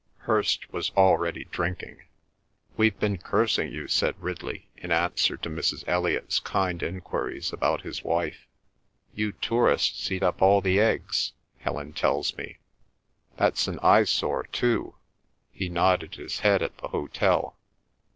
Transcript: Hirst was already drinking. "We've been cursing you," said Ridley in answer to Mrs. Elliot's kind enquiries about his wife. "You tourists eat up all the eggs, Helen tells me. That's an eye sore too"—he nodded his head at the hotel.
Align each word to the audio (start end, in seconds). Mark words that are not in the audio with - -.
Hirst 0.25 0.73
was 0.73 0.89
already 0.97 1.43
drinking. 1.45 2.01
"We've 2.75 2.99
been 2.99 3.19
cursing 3.19 3.71
you," 3.71 3.87
said 3.87 4.19
Ridley 4.19 4.67
in 4.75 4.91
answer 4.91 5.37
to 5.37 5.47
Mrs. 5.47 5.83
Elliot's 5.87 6.39
kind 6.39 6.81
enquiries 6.81 7.53
about 7.53 7.83
his 7.83 8.03
wife. 8.03 8.47
"You 9.13 9.31
tourists 9.31 10.11
eat 10.11 10.23
up 10.23 10.41
all 10.41 10.59
the 10.59 10.79
eggs, 10.79 11.33
Helen 11.59 11.93
tells 11.93 12.35
me. 12.35 12.57
That's 13.37 13.67
an 13.67 13.77
eye 13.83 14.05
sore 14.05 14.47
too"—he 14.47 15.69
nodded 15.69 16.15
his 16.15 16.39
head 16.39 16.63
at 16.63 16.75
the 16.79 16.87
hotel. 16.87 17.59